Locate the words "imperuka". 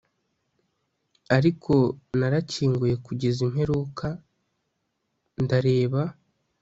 3.47-4.07